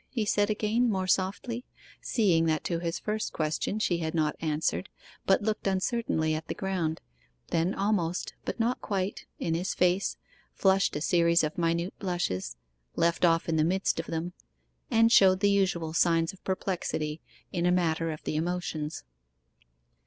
he 0.09 0.25
said 0.25 0.49
again, 0.49 0.89
more 0.89 1.05
softly, 1.05 1.63
seeing 2.01 2.45
that 2.47 2.63
to 2.63 2.79
his 2.79 2.97
first 2.97 3.31
question 3.31 3.77
she 3.77 3.99
had 3.99 4.15
not 4.15 4.35
answered, 4.41 4.89
but 5.27 5.43
looked 5.43 5.67
uncertainly 5.67 6.33
at 6.33 6.47
the 6.47 6.55
ground, 6.55 6.99
then 7.49 7.75
almost, 7.75 8.33
but 8.43 8.59
not 8.59 8.81
quite, 8.81 9.27
in 9.37 9.53
his 9.53 9.75
face, 9.75 10.17
blushed 10.59 10.95
a 10.95 11.01
series 11.01 11.43
of 11.43 11.55
minute 11.55 11.93
blushes, 11.99 12.55
left 12.95 13.23
off 13.23 13.47
in 13.47 13.57
the 13.57 13.63
midst 13.63 13.99
of 13.99 14.07
them, 14.07 14.33
and 14.89 15.11
showed 15.11 15.39
the 15.39 15.51
usual 15.51 15.93
signs 15.93 16.33
of 16.33 16.43
perplexity 16.43 17.21
in 17.51 17.67
a 17.67 17.71
matter 17.71 18.09
of 18.09 18.23
the 18.23 18.35
emotions. 18.35 19.03